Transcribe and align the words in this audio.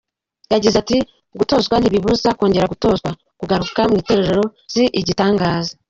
Yagize 0.53 0.75
ati 0.79 0.97
”Gutozwa 1.39 1.75
ntibibuza 1.77 2.29
kongera 2.37 2.71
gutozwa, 2.73 3.09
kugaruka 3.39 3.79
mu 3.89 3.95
itorero 4.01 4.43
si 4.73 4.83
igitangaza. 4.99 5.73